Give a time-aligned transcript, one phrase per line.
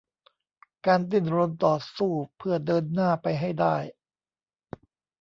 [0.85, 3.75] การดิ้นรนต่อสู้เพื่อเดินหน้าไปให้ได้